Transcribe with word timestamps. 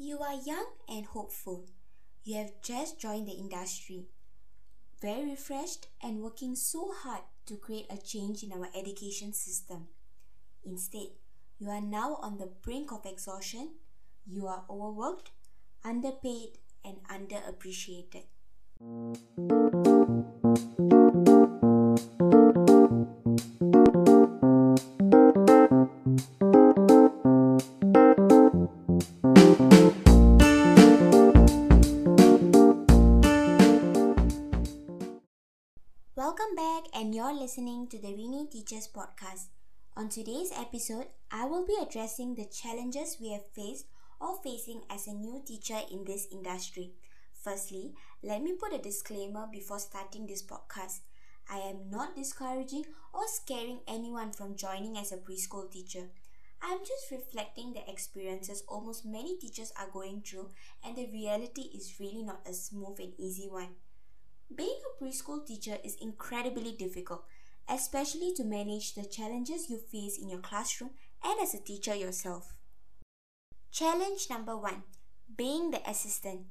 You 0.00 0.20
are 0.20 0.34
young 0.46 0.66
and 0.88 1.06
hopeful. 1.06 1.64
You 2.22 2.36
have 2.36 2.62
just 2.62 3.00
joined 3.00 3.26
the 3.26 3.32
industry, 3.32 4.06
very 5.02 5.30
refreshed 5.30 5.88
and 6.00 6.20
working 6.20 6.54
so 6.54 6.92
hard 6.96 7.22
to 7.46 7.56
create 7.56 7.86
a 7.90 7.96
change 7.96 8.44
in 8.44 8.52
our 8.52 8.68
education 8.76 9.32
system. 9.32 9.88
Instead, 10.64 11.08
you 11.58 11.68
are 11.68 11.80
now 11.80 12.14
on 12.22 12.38
the 12.38 12.46
brink 12.46 12.92
of 12.92 13.06
exhaustion, 13.06 13.70
you 14.24 14.46
are 14.46 14.62
overworked, 14.70 15.32
underpaid, 15.84 16.58
and 16.84 16.98
underappreciated. 17.08 18.22
Listening 37.48 37.86
to 37.88 37.98
the 37.98 38.08
Rini 38.08 38.50
Teachers 38.50 38.90
Podcast. 38.94 39.46
On 39.96 40.10
today's 40.10 40.52
episode, 40.54 41.06
I 41.30 41.46
will 41.46 41.64
be 41.64 41.78
addressing 41.80 42.34
the 42.34 42.44
challenges 42.44 43.16
we 43.18 43.32
have 43.32 43.50
faced 43.54 43.86
or 44.20 44.36
facing 44.42 44.82
as 44.90 45.06
a 45.06 45.14
new 45.14 45.42
teacher 45.46 45.78
in 45.90 46.04
this 46.04 46.26
industry. 46.30 46.92
Firstly, 47.42 47.94
let 48.22 48.42
me 48.42 48.52
put 48.52 48.74
a 48.74 48.82
disclaimer 48.82 49.46
before 49.50 49.78
starting 49.78 50.26
this 50.26 50.42
podcast. 50.42 50.98
I 51.50 51.60
am 51.60 51.88
not 51.88 52.14
discouraging 52.14 52.84
or 53.14 53.26
scaring 53.28 53.80
anyone 53.88 54.32
from 54.32 54.54
joining 54.54 54.98
as 54.98 55.10
a 55.10 55.16
preschool 55.16 55.70
teacher. 55.72 56.10
I 56.60 56.72
am 56.72 56.80
just 56.80 57.10
reflecting 57.10 57.72
the 57.72 57.90
experiences 57.90 58.62
almost 58.68 59.06
many 59.06 59.38
teachers 59.38 59.72
are 59.80 59.88
going 59.90 60.20
through, 60.20 60.50
and 60.84 60.94
the 60.94 61.08
reality 61.10 61.62
is 61.62 61.94
really 61.98 62.24
not 62.24 62.46
a 62.46 62.52
smooth 62.52 63.00
and 63.00 63.14
easy 63.16 63.48
one. 63.48 63.68
Being 64.54 64.80
a 64.84 65.04
preschool 65.04 65.46
teacher 65.46 65.78
is 65.84 65.96
incredibly 66.00 66.72
difficult, 66.72 67.24
especially 67.68 68.32
to 68.36 68.44
manage 68.44 68.94
the 68.94 69.04
challenges 69.04 69.68
you 69.68 69.78
face 69.78 70.18
in 70.18 70.28
your 70.28 70.40
classroom 70.40 70.90
and 71.22 71.40
as 71.40 71.54
a 71.54 71.62
teacher 71.62 71.94
yourself. 71.94 72.56
Challenge 73.70 74.26
number 74.30 74.56
one 74.56 74.82
being 75.36 75.70
the 75.70 75.88
assistant. 75.88 76.46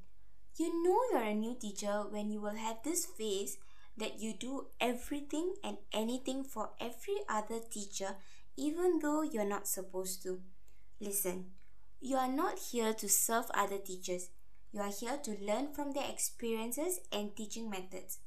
You 0.56 0.82
know 0.82 0.98
you're 1.10 1.28
a 1.28 1.34
new 1.34 1.56
teacher 1.60 2.04
when 2.08 2.30
you 2.30 2.40
will 2.40 2.56
have 2.56 2.82
this 2.84 3.06
phase 3.06 3.58
that 3.96 4.20
you 4.20 4.32
do 4.32 4.66
everything 4.80 5.54
and 5.64 5.78
anything 5.92 6.44
for 6.44 6.70
every 6.80 7.16
other 7.28 7.58
teacher, 7.70 8.16
even 8.56 9.00
though 9.00 9.22
you're 9.22 9.44
not 9.44 9.66
supposed 9.66 10.22
to. 10.22 10.40
Listen, 11.00 11.46
you 12.00 12.16
are 12.16 12.30
not 12.30 12.58
here 12.70 12.94
to 12.94 13.08
serve 13.08 13.46
other 13.52 13.78
teachers. 13.78 14.30
You 14.72 14.80
are 14.80 14.92
here 14.92 15.18
to 15.24 15.36
learn 15.44 15.72
from 15.72 15.92
their 15.92 16.08
experiences 16.08 17.00
and 17.10 17.34
teaching 17.34 17.70
methods. 17.70 18.18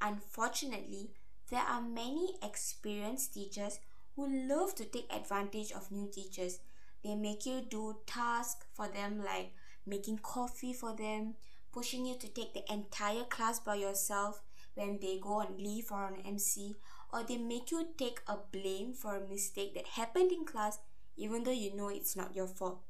Unfortunately, 0.00 1.10
there 1.50 1.62
are 1.62 1.80
many 1.80 2.34
experienced 2.42 3.34
teachers 3.34 3.78
who 4.16 4.48
love 4.48 4.74
to 4.76 4.84
take 4.84 5.12
advantage 5.12 5.72
of 5.72 5.92
new 5.92 6.08
teachers. 6.10 6.58
They 7.04 7.14
make 7.14 7.46
you 7.46 7.60
do 7.68 7.96
tasks 8.06 8.66
for 8.72 8.88
them 8.88 9.22
like 9.24 9.52
making 9.86 10.18
coffee 10.18 10.72
for 10.72 10.94
them, 10.96 11.34
pushing 11.72 12.06
you 12.06 12.16
to 12.18 12.28
take 12.28 12.54
the 12.54 12.72
entire 12.72 13.24
class 13.24 13.60
by 13.60 13.76
yourself 13.76 14.42
when 14.74 14.98
they 15.00 15.18
go 15.20 15.40
on 15.40 15.56
leave 15.58 15.92
or 15.92 16.04
on 16.04 16.16
MC, 16.26 16.74
or 17.12 17.22
they 17.22 17.36
make 17.36 17.70
you 17.70 17.86
take 17.96 18.20
a 18.26 18.36
blame 18.52 18.94
for 18.94 19.16
a 19.16 19.28
mistake 19.28 19.74
that 19.74 19.86
happened 19.86 20.32
in 20.32 20.44
class 20.44 20.78
even 21.16 21.44
though 21.44 21.52
you 21.52 21.74
know 21.76 21.88
it's 21.88 22.16
not 22.16 22.34
your 22.34 22.48
fault. 22.48 22.82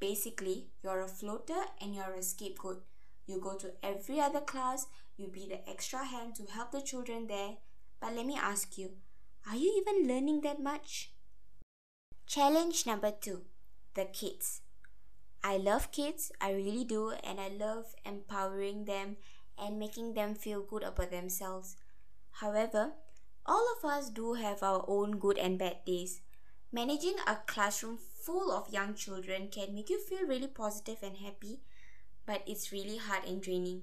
Basically, 0.00 0.68
you're 0.82 1.02
a 1.02 1.08
floater 1.08 1.64
and 1.80 1.94
you're 1.94 2.14
a 2.14 2.22
scapegoat. 2.22 2.84
You 3.26 3.40
go 3.40 3.56
to 3.56 3.72
every 3.82 4.20
other 4.20 4.40
class, 4.40 4.86
you 5.16 5.28
be 5.28 5.46
the 5.48 5.68
extra 5.68 6.04
hand 6.04 6.36
to 6.36 6.44
help 6.44 6.72
the 6.72 6.80
children 6.80 7.26
there. 7.26 7.56
But 8.00 8.14
let 8.14 8.26
me 8.26 8.36
ask 8.36 8.78
you, 8.78 8.92
are 9.48 9.56
you 9.56 9.82
even 9.82 10.08
learning 10.08 10.42
that 10.42 10.62
much? 10.62 11.12
Challenge 12.26 12.86
number 12.86 13.10
two 13.10 13.42
the 13.94 14.04
kids. 14.04 14.60
I 15.42 15.56
love 15.56 15.90
kids, 15.90 16.30
I 16.40 16.52
really 16.52 16.84
do, 16.84 17.12
and 17.24 17.40
I 17.40 17.48
love 17.48 17.94
empowering 18.04 18.84
them 18.84 19.16
and 19.56 19.78
making 19.78 20.14
them 20.14 20.34
feel 20.34 20.62
good 20.62 20.82
about 20.82 21.10
themselves. 21.10 21.76
However, 22.30 22.92
all 23.46 23.66
of 23.76 23.84
us 23.84 24.10
do 24.10 24.34
have 24.34 24.62
our 24.62 24.84
own 24.86 25.18
good 25.18 25.38
and 25.38 25.58
bad 25.58 25.84
days. 25.84 26.20
Managing 26.70 27.16
a 27.26 27.36
classroom 27.46 27.98
full 28.20 28.50
of 28.50 28.72
young 28.72 28.94
children 28.94 29.48
can 29.48 29.74
make 29.74 29.90
you 29.90 30.00
feel 30.00 30.26
really 30.26 30.48
positive 30.48 30.98
and 31.02 31.16
happy, 31.16 31.60
but 32.26 32.42
it's 32.46 32.72
really 32.72 32.98
hard 32.98 33.24
and 33.24 33.40
draining. 33.42 33.82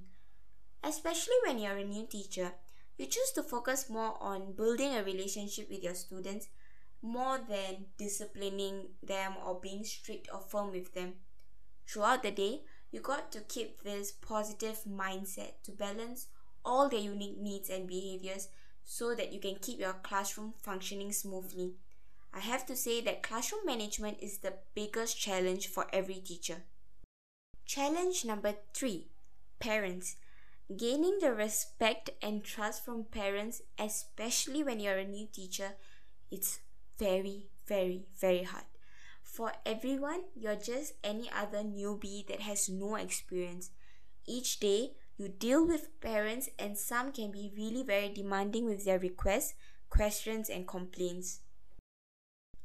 Especially 0.83 1.35
when 1.45 1.57
you're 1.57 1.77
a 1.77 1.83
new 1.83 2.05
teacher, 2.05 2.53
you 2.97 3.05
choose 3.07 3.31
to 3.35 3.43
focus 3.43 3.89
more 3.89 4.17
on 4.21 4.53
building 4.53 4.95
a 4.95 5.03
relationship 5.03 5.69
with 5.69 5.83
your 5.83 5.95
students 5.95 6.47
more 7.01 7.39
than 7.49 7.85
disciplining 7.97 8.87
them 9.03 9.33
or 9.45 9.59
being 9.59 9.83
strict 9.83 10.29
or 10.33 10.39
firm 10.39 10.71
with 10.71 10.93
them. 10.93 11.13
Throughout 11.87 12.23
the 12.23 12.31
day, 12.31 12.61
you 12.91 12.99
got 12.99 13.31
to 13.33 13.41
keep 13.41 13.83
this 13.83 14.11
positive 14.11 14.79
mindset 14.89 15.61
to 15.63 15.71
balance 15.71 16.27
all 16.63 16.89
their 16.89 16.99
unique 16.99 17.37
needs 17.37 17.69
and 17.69 17.87
behaviors 17.87 18.49
so 18.83 19.13
that 19.15 19.33
you 19.33 19.39
can 19.39 19.55
keep 19.55 19.79
your 19.79 19.93
classroom 19.93 20.53
functioning 20.61 21.11
smoothly. 21.11 21.73
I 22.35 22.39
have 22.39 22.65
to 22.65 22.75
say 22.75 22.99
that 22.99 23.23
classroom 23.23 23.61
management 23.65 24.17
is 24.21 24.39
the 24.39 24.55
biggest 24.75 25.17
challenge 25.17 25.67
for 25.67 25.87
every 25.93 26.15
teacher. 26.15 26.63
Challenge 27.65 28.25
number 28.25 28.55
three 28.73 29.07
parents. 29.59 30.17
Gaining 30.75 31.19
the 31.21 31.33
respect 31.33 32.09
and 32.21 32.43
trust 32.43 32.83
from 32.83 33.05
parents, 33.05 33.61
especially 33.79 34.63
when 34.63 34.81
you're 34.81 34.97
a 34.97 35.07
new 35.07 35.27
teacher, 35.31 35.75
it's 36.29 36.59
very, 36.99 37.47
very, 37.67 38.07
very 38.19 38.43
hard. 38.43 38.65
For 39.23 39.53
everyone, 39.65 40.23
you're 40.35 40.57
just 40.57 40.95
any 41.05 41.29
other 41.31 41.59
newbie 41.59 42.27
that 42.27 42.41
has 42.41 42.67
no 42.67 42.95
experience. 42.95 43.69
Each 44.27 44.59
day, 44.59 44.91
you 45.17 45.29
deal 45.29 45.65
with 45.65 46.01
parents, 46.01 46.49
and 46.59 46.77
some 46.77 47.13
can 47.13 47.31
be 47.31 47.53
really 47.55 47.83
very 47.83 48.09
demanding 48.09 48.65
with 48.65 48.83
their 48.83 48.99
requests, 48.99 49.53
questions, 49.89 50.49
and 50.49 50.67
complaints. 50.67 51.39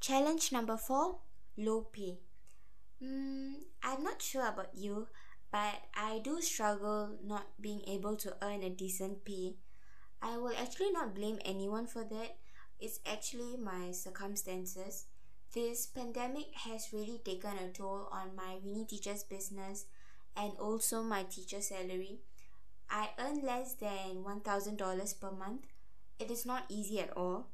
Challenge 0.01 0.51
number 0.51 0.79
four 0.79 1.17
low 1.59 1.83
pay. 1.93 2.17
Mm, 3.05 3.53
I'm 3.83 4.03
not 4.03 4.23
sure 4.23 4.49
about 4.49 4.73
you, 4.75 5.09
but 5.53 5.75
I 5.95 6.21
do 6.25 6.41
struggle 6.41 7.19
not 7.23 7.61
being 7.61 7.83
able 7.87 8.17
to 8.17 8.35
earn 8.41 8.63
a 8.63 8.71
decent 8.71 9.27
pay. 9.27 9.57
I 10.23 10.39
will 10.39 10.57
actually 10.57 10.91
not 10.91 11.15
blame 11.15 11.39
anyone 11.45 11.87
for 11.87 12.03
that. 12.03 12.39
It's 12.81 13.01
actually 13.05 13.59
my 13.59 13.93
circumstances. 13.93 15.05
This 15.53 15.85
pandemic 15.85 16.55
has 16.65 16.95
really 16.95 17.21
taken 17.23 17.59
a 17.59 17.69
toll 17.69 18.09
on 18.11 18.35
my 18.35 18.57
Rini 18.65 18.89
teacher's 18.89 19.23
business 19.23 19.85
and 20.35 20.53
also 20.59 21.03
my 21.03 21.25
teacher 21.25 21.61
salary. 21.61 22.21
I 22.89 23.11
earn 23.19 23.43
less 23.43 23.75
than 23.75 24.25
$1,000 24.25 25.21
per 25.21 25.31
month. 25.31 25.67
It 26.19 26.31
is 26.31 26.47
not 26.47 26.65
easy 26.71 27.01
at 27.01 27.15
all, 27.15 27.49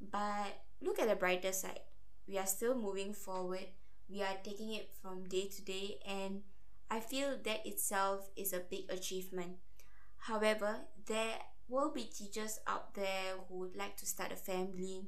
but 0.00 0.66
look 0.80 0.98
at 0.98 1.06
the 1.06 1.14
brighter 1.14 1.52
side 1.52 1.78
we 2.26 2.38
are 2.38 2.46
still 2.46 2.74
moving 2.74 3.12
forward. 3.12 3.66
We 4.08 4.22
are 4.22 4.36
taking 4.42 4.72
it 4.74 4.90
from 5.00 5.28
day 5.28 5.48
to 5.48 5.62
day 5.62 5.98
and 6.06 6.42
i 6.90 7.00
feel 7.00 7.38
that 7.44 7.66
itself 7.66 8.28
is 8.36 8.52
a 8.52 8.60
big 8.60 8.90
achievement. 8.90 9.56
However 10.18 10.76
there 11.06 11.38
will 11.68 11.90
be 11.90 12.04
teachers 12.04 12.58
out 12.66 12.94
there 12.94 13.34
who 13.48 13.60
would 13.60 13.76
like 13.76 13.96
to 13.96 14.06
start 14.06 14.32
a 14.32 14.36
family. 14.36 15.06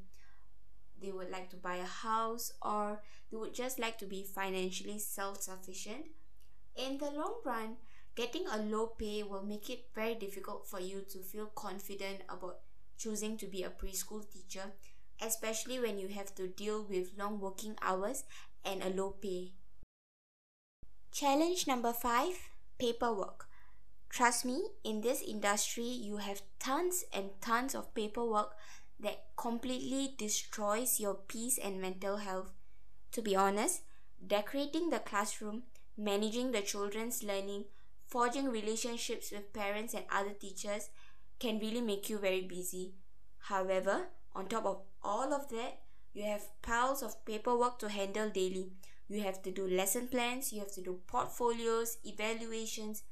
They 1.00 1.12
would 1.12 1.30
like 1.30 1.50
to 1.50 1.56
buy 1.56 1.76
a 1.76 1.84
house 1.84 2.52
or 2.62 3.02
they 3.30 3.36
would 3.36 3.54
just 3.54 3.78
like 3.78 3.98
to 3.98 4.06
be 4.06 4.22
financially 4.24 4.98
self-sufficient. 4.98 6.06
In 6.76 6.98
the 6.98 7.10
long 7.10 7.40
run 7.44 7.76
getting 8.14 8.46
a 8.46 8.58
low 8.58 8.86
pay 8.86 9.22
will 9.22 9.42
make 9.42 9.68
it 9.68 9.88
very 9.94 10.14
difficult 10.14 10.66
for 10.66 10.80
you 10.80 11.02
to 11.10 11.18
feel 11.18 11.46
confident 11.46 12.22
about 12.28 12.60
choosing 12.96 13.36
to 13.36 13.46
be 13.46 13.62
a 13.64 13.70
preschool 13.70 14.24
teacher 14.32 14.72
especially 15.20 15.78
when 15.78 15.98
you 15.98 16.08
have 16.08 16.34
to 16.34 16.48
deal 16.48 16.82
with 16.82 17.18
long 17.18 17.40
working 17.40 17.76
hours 17.82 18.24
and 18.64 18.82
a 18.82 18.88
low 18.88 19.10
pay. 19.10 19.52
Challenge 21.12 21.66
number 21.66 21.92
five 21.92 22.50
paperwork. 22.78 23.46
Trust 24.08 24.44
me, 24.44 24.68
in 24.84 25.00
this 25.00 25.22
industry, 25.22 25.84
you 25.84 26.18
have 26.18 26.42
tons 26.58 27.04
and 27.12 27.30
tons 27.40 27.74
of 27.74 27.94
paperwork 27.94 28.52
that 29.00 29.24
completely 29.36 30.14
destroys 30.16 31.00
your 31.00 31.14
peace 31.14 31.58
and 31.58 31.80
mental 31.80 32.18
health. 32.18 32.52
To 33.12 33.22
be 33.22 33.36
honest, 33.36 33.82
decorating 34.24 34.90
the 34.90 34.98
classroom, 34.98 35.64
managing 35.96 36.52
the 36.52 36.62
children's 36.62 37.22
learning, 37.22 37.64
forging 38.06 38.48
relationships 38.48 39.30
with 39.32 39.52
parents 39.52 39.94
and 39.94 40.04
other 40.10 40.32
teachers 40.32 40.90
can 41.38 41.58
really 41.58 41.80
make 41.80 42.08
you 42.08 42.18
very 42.18 42.42
busy. 42.42 42.94
However, 43.38 44.08
on 44.34 44.46
top 44.46 44.66
of 44.66 44.82
all 45.02 45.32
of 45.32 45.48
that, 45.50 45.80
you 46.12 46.24
have 46.24 46.42
piles 46.62 47.02
of 47.02 47.24
paperwork 47.24 47.78
to 47.80 47.88
handle 47.88 48.30
daily. 48.30 48.72
You 49.08 49.22
have 49.22 49.42
to 49.42 49.50
do 49.50 49.66
lesson 49.66 50.08
plans, 50.08 50.52
you 50.52 50.60
have 50.60 50.72
to 50.74 50.80
do 50.82 51.00
portfolios, 51.06 51.98
evaluations, 52.04 53.02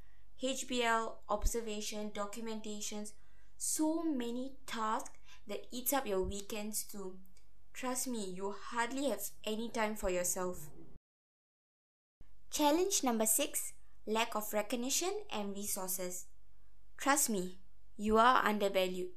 HBL, 0.42 1.12
observation, 1.28 2.10
documentations, 2.10 3.12
so 3.56 4.02
many 4.02 4.52
tasks 4.66 5.10
that 5.46 5.66
eats 5.70 5.92
up 5.92 6.06
your 6.06 6.22
weekends 6.22 6.84
too. 6.84 7.18
Trust 7.72 8.08
me, 8.08 8.34
you 8.36 8.54
hardly 8.70 9.10
have 9.10 9.22
any 9.44 9.68
time 9.68 9.94
for 9.96 10.10
yourself. 10.10 10.68
Challenge 12.50 13.02
number 13.02 13.26
six 13.26 13.72
lack 14.06 14.34
of 14.34 14.52
recognition 14.52 15.12
and 15.30 15.54
resources. 15.54 16.26
Trust 16.96 17.30
me, 17.30 17.58
you 17.96 18.18
are 18.18 18.44
undervalued. 18.44 19.10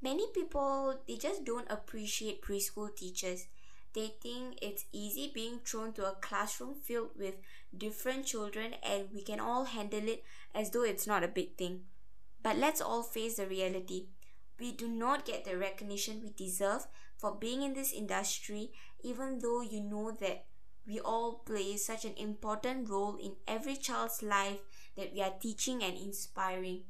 Many 0.00 0.26
people 0.32 1.00
they 1.06 1.16
just 1.16 1.44
don't 1.44 1.70
appreciate 1.70 2.42
preschool 2.42 2.94
teachers. 2.94 3.46
They 3.94 4.12
think 4.22 4.58
it's 4.62 4.84
easy 4.92 5.30
being 5.34 5.60
thrown 5.64 5.92
to 5.94 6.06
a 6.06 6.14
classroom 6.20 6.74
filled 6.74 7.10
with 7.18 7.34
different 7.76 8.26
children 8.26 8.74
and 8.82 9.08
we 9.12 9.22
can 9.22 9.40
all 9.40 9.64
handle 9.64 10.06
it 10.08 10.22
as 10.54 10.70
though 10.70 10.84
it's 10.84 11.06
not 11.06 11.24
a 11.24 11.28
big 11.28 11.56
thing. 11.56 11.84
But 12.42 12.58
let's 12.58 12.80
all 12.80 13.02
face 13.02 13.36
the 13.36 13.46
reality. 13.46 14.06
We 14.60 14.72
do 14.72 14.88
not 14.88 15.24
get 15.24 15.44
the 15.44 15.56
recognition 15.56 16.20
we 16.22 16.30
deserve 16.30 16.86
for 17.16 17.34
being 17.34 17.62
in 17.62 17.74
this 17.74 17.92
industry, 17.92 18.70
even 19.02 19.40
though 19.40 19.62
you 19.62 19.80
know 19.82 20.12
that 20.20 20.46
we 20.86 21.00
all 21.00 21.42
play 21.44 21.76
such 21.76 22.04
an 22.04 22.14
important 22.16 22.88
role 22.88 23.16
in 23.16 23.36
every 23.46 23.76
child's 23.76 24.22
life 24.22 24.60
that 24.96 25.12
we 25.12 25.20
are 25.20 25.34
teaching 25.40 25.82
and 25.82 25.96
inspiring. 25.96 26.84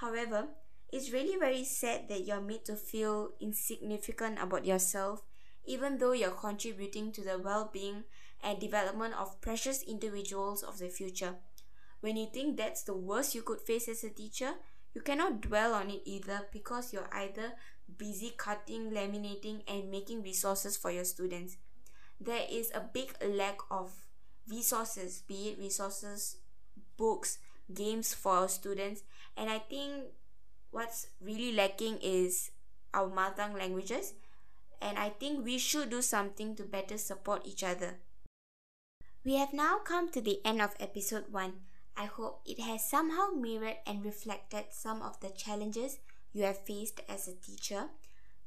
However, 0.00 0.48
it's 0.92 1.12
really 1.12 1.38
very 1.38 1.64
sad 1.64 2.08
that 2.08 2.26
you're 2.26 2.40
made 2.40 2.64
to 2.66 2.76
feel 2.76 3.30
insignificant 3.40 4.38
about 4.40 4.66
yourself, 4.66 5.22
even 5.64 5.98
though 5.98 6.12
you're 6.12 6.30
contributing 6.30 7.10
to 7.12 7.22
the 7.22 7.38
well 7.38 7.70
being 7.72 8.04
and 8.42 8.60
development 8.60 9.14
of 9.14 9.40
precious 9.40 9.82
individuals 9.82 10.62
of 10.62 10.78
the 10.78 10.88
future. 10.88 11.36
When 12.00 12.16
you 12.16 12.26
think 12.32 12.56
that's 12.56 12.82
the 12.82 12.96
worst 12.96 13.34
you 13.34 13.42
could 13.42 13.60
face 13.60 13.88
as 13.88 14.04
a 14.04 14.10
teacher, 14.10 14.54
you 14.94 15.00
cannot 15.00 15.40
dwell 15.40 15.74
on 15.74 15.90
it 15.90 16.02
either 16.04 16.48
because 16.52 16.92
you're 16.92 17.08
either 17.12 17.52
busy 17.96 18.34
cutting, 18.36 18.90
laminating, 18.90 19.62
and 19.66 19.90
making 19.90 20.22
resources 20.22 20.76
for 20.76 20.90
your 20.90 21.04
students 21.04 21.56
there 22.24 22.46
is 22.50 22.70
a 22.74 22.80
big 22.80 23.14
lack 23.24 23.58
of 23.70 23.92
resources, 24.48 25.22
be 25.26 25.48
it 25.48 25.58
resources, 25.58 26.36
books, 26.96 27.38
games 27.72 28.14
for 28.14 28.48
students. 28.48 29.02
And 29.36 29.50
I 29.50 29.58
think 29.58 30.04
what's 30.72 31.06
really 31.20 31.52
lacking 31.52 31.98
is 32.02 32.50
our 32.92 33.08
mother 33.08 33.36
tongue 33.36 33.54
languages. 33.54 34.14
And 34.80 34.98
I 34.98 35.10
think 35.10 35.44
we 35.44 35.58
should 35.58 35.90
do 35.90 36.02
something 36.02 36.56
to 36.56 36.64
better 36.64 36.98
support 36.98 37.46
each 37.46 37.62
other. 37.62 37.98
We 39.24 39.36
have 39.36 39.52
now 39.52 39.78
come 39.78 40.10
to 40.10 40.20
the 40.20 40.40
end 40.44 40.60
of 40.60 40.74
episode 40.80 41.26
1. 41.30 41.52
I 41.96 42.06
hope 42.06 42.40
it 42.44 42.58
has 42.58 42.88
somehow 42.88 43.28
mirrored 43.36 43.76
and 43.86 44.04
reflected 44.04 44.64
some 44.70 45.00
of 45.02 45.20
the 45.20 45.28
challenges 45.30 45.98
you 46.32 46.42
have 46.42 46.64
faced 46.64 47.00
as 47.08 47.28
a 47.28 47.36
teacher. 47.36 47.90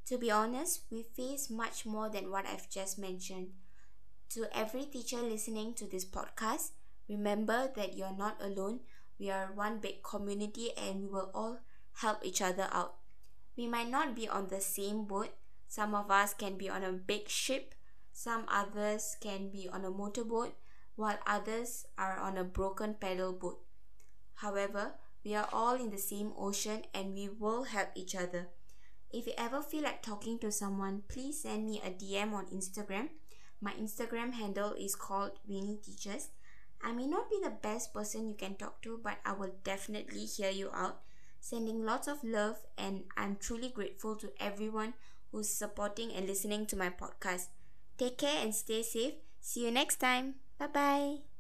To 0.07 0.18
be 0.18 0.30
honest, 0.30 0.81
we 0.92 1.04
face 1.04 1.50
much 1.50 1.86
more 1.86 2.10
than 2.10 2.31
what 2.31 2.45
I've 2.45 2.69
just 2.69 3.00
mentioned. 3.00 3.51
To 4.31 4.48
every 4.51 4.86
teacher 4.86 5.21
listening 5.21 5.75
to 5.75 5.86
this 5.86 6.04
podcast, 6.04 6.71
remember 7.07 7.71
that 7.75 7.95
you're 7.95 8.18
not 8.18 8.42
alone. 8.42 8.81
We 9.19 9.30
are 9.30 9.54
one 9.54 9.78
big 9.80 10.04
community 10.04 10.71
and 10.75 11.04
we 11.04 11.07
will 11.07 11.31
all 11.33 11.60
help 11.95 12.24
each 12.24 12.42
other 12.42 12.68
out. 12.71 12.95
We 13.57 13.68
might 13.68 13.89
not 13.89 14.15
be 14.15 14.27
on 14.27 14.47
the 14.47 14.62
same 14.62 15.06
boat. 15.06 15.30
Some 15.68 15.95
of 15.95 16.12
us 16.12 16.33
can 16.33 16.57
be 16.57 16.69
on 16.69 16.83
a 16.83 16.92
big 16.92 17.27
ship, 17.27 17.74
some 18.13 18.45
others 18.47 19.18
can 19.19 19.50
be 19.50 19.68
on 19.68 19.83
a 19.83 19.89
motorboat, 19.89 20.56
while 20.95 21.18
others 21.25 21.86
are 21.97 22.18
on 22.18 22.38
a 22.38 22.44
broken 22.44 22.94
paddle 22.94 23.33
boat. 23.33 23.59
However, 24.36 24.94
we 25.24 25.36
are 25.36 25.50
all 25.51 25.75
in 25.75 25.89
the 25.89 25.97
same 25.97 26.33
ocean 26.38 26.83
and 26.94 27.13
we 27.13 27.30
will 27.30 27.63
help 27.63 27.89
each 27.95 28.15
other. 28.15 28.47
If 29.12 29.27
you 29.27 29.33
ever 29.38 29.62
feel 29.62 29.83
like 29.83 30.03
talking 30.03 30.39
to 30.39 30.51
someone, 30.51 31.03
please 31.07 31.42
send 31.42 31.65
me 31.65 31.81
a 31.83 31.89
DM 31.89 32.33
on 32.33 32.45
Instagram 32.47 33.09
my 33.62 33.71
Instagram 33.81 34.33
handle 34.33 34.74
is 34.74 34.95
called 34.95 35.39
Winnie 35.47 35.80
Teachers. 35.81 36.30
I 36.83 36.92
may 36.92 37.07
not 37.07 37.30
be 37.30 37.39
the 37.42 37.50
best 37.50 37.94
person 37.94 38.27
you 38.27 38.36
can 38.36 38.56
talk 38.56 38.81
to, 38.83 39.00
but 39.01 39.18
I 39.25 39.31
will 39.31 39.56
definitely 39.63 40.25
hear 40.25 40.51
you 40.51 40.69
out. 40.74 41.01
Sending 41.45 41.86
lots 41.86 42.07
of 42.07 42.24
love, 42.24 42.57
and 42.77 43.03
I'm 43.15 43.36
truly 43.38 43.69
grateful 43.69 44.15
to 44.18 44.31
everyone 44.39 44.95
who's 45.31 45.47
supporting 45.50 46.12
and 46.12 46.25
listening 46.27 46.65
to 46.68 46.75
my 46.75 46.89
podcast. 46.89 47.50
Take 48.00 48.18
care 48.18 48.42
and 48.42 48.53
stay 48.56 48.81
safe. 48.81 49.13
See 49.42 49.65
you 49.65 49.71
next 49.71 49.97
time. 49.97 50.36
Bye 50.57 50.68
bye. 50.68 51.35